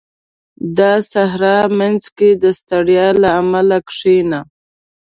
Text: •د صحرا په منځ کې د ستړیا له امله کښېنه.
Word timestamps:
•د 0.77 0.79
صحرا 1.11 1.57
په 1.65 1.69
منځ 1.79 2.03
کې 2.17 2.29
د 2.43 2.43
ستړیا 2.59 3.07
له 3.21 3.29
امله 3.41 3.77
کښېنه. 3.87 4.39